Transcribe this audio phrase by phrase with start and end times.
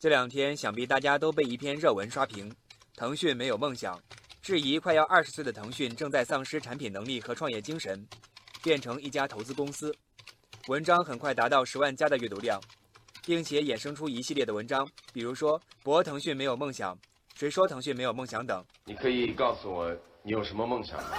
[0.00, 2.54] 这两天想必大家都被一篇热文刷屏：
[2.94, 4.00] 腾讯没有梦想，
[4.40, 8.06] 质疑快要二十岁的腾讯正在丧失产品能力和创业精神，
[8.62, 9.92] 变成一家投资公司。
[10.68, 12.60] 文章很快达到十万加的阅读量，
[13.26, 16.96] 并且衍生出一系列的文章，比如说“博腾讯没有梦想
[17.34, 18.64] ”，“谁说腾讯没有梦想”等。
[18.84, 19.92] 你可以告诉我
[20.22, 21.18] 你有什么梦想吗？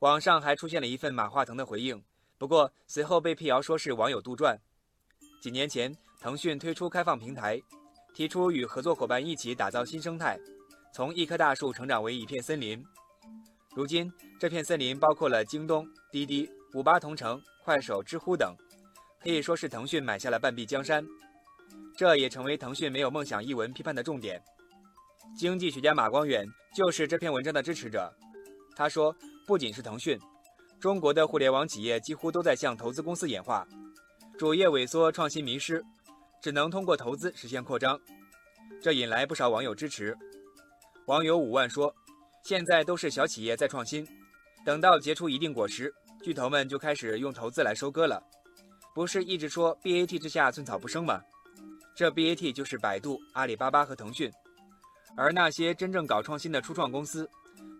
[0.00, 2.02] 网上还出现了一份马化腾的回应，
[2.38, 4.58] 不过随后被辟谣说是网友杜撰。
[5.40, 5.92] 几年前。
[6.22, 7.58] 腾讯推出开放平台，
[8.12, 10.38] 提出与合作伙伴一起打造新生态，
[10.92, 12.84] 从一棵大树成长为一片森林。
[13.74, 18.54] 如今，这片森林包括了京东、滴滴、五八同城、快手、知乎等，
[19.18, 21.02] 可以说是腾讯买下了半壁江山。
[21.96, 24.38] 这也成为腾讯没有梦想一文批判的重点。
[25.38, 28.12] 经济学家马光远就是这篇文章的支持者。
[28.76, 29.16] 他说
[29.48, 30.20] ：“不仅是腾讯，
[30.78, 33.66] 中国的互联网企业几乎都在向投资公司演化，
[34.40, 35.84] 主业萎缩，创新迷失。”
[36.40, 38.00] 只能通过投资实现扩张，
[38.80, 40.16] 这引来不少网友支持。
[41.04, 41.94] 网友五万说
[42.42, 44.08] ：“现在都是小企业在创新，
[44.64, 45.92] 等到结出一定果实，
[46.22, 48.18] 巨头们就开始用投资来收割了。
[48.94, 51.20] 不是一直说 BAT 之下寸草不生吗？
[51.94, 54.32] 这 BAT 就是百度、阿里巴巴和腾讯，
[55.18, 57.28] 而那些真正搞创新的初创公司，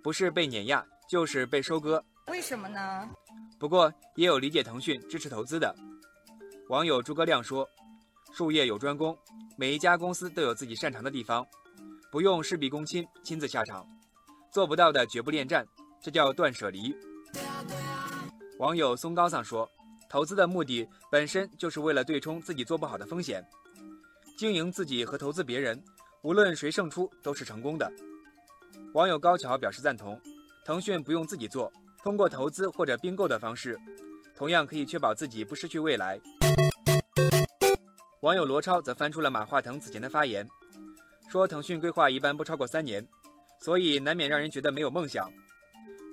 [0.03, 2.05] 不是被碾压，就是被收割。
[2.27, 3.09] 为什么呢？
[3.59, 5.75] 不过也有理解腾讯支持投资的。
[6.71, 7.69] 网友诸葛亮说。”
[8.33, 9.19] 术业有专攻，
[9.57, 11.45] 每一家公司都有自己擅长的地方，
[12.13, 13.85] 不用事必躬亲亲自下场，
[14.53, 15.67] 做不到的绝不恋战，
[16.01, 16.95] 这叫断舍离。
[18.59, 19.69] 网友松高桑说
[20.09, 23.45] ：“投资的目的本身就是为了对冲自己做不好的风险，
[24.39, 25.83] 经营自己和投资别人，
[26.23, 27.93] 无论谁胜出都是成功的。”
[28.95, 30.21] 网友高桥表示赞同，
[30.65, 31.73] 腾讯不用自己做，
[32.05, 33.77] 通过投资或者并购的方式，
[34.37, 36.21] 同样可以确保自己不失去未来。
[38.21, 40.47] 网友罗超则翻出了马化腾此前的发言，
[41.31, 43.07] 说腾讯规划一般不超过三年，
[43.63, 45.27] 所以难免让人觉得没有梦想。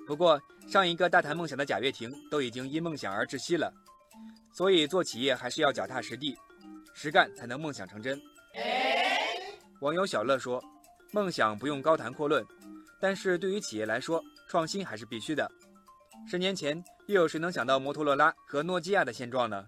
[0.06, 3.70] 不过上一个大谈梦想的贾跃亭都已经因梦想而窒息了，
[4.54, 6.34] 所以做企业还是要脚踏实地，
[6.94, 8.18] 实干才能梦想成真。
[9.80, 10.64] 网友小乐说，
[11.12, 12.42] 梦想不用高谈阔论，
[12.98, 15.46] 但是对于企业来说，创新还是必须的。
[16.26, 19.66] 十年前又有谁能想到摩托罗拉和诺基亚的现状呢？